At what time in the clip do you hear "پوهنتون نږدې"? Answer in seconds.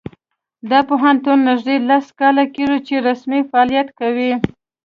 0.89-1.75